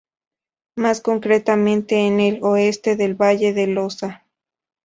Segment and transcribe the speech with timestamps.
[0.77, 4.25] Mas concretamente en el oeste del "Valle de Losa".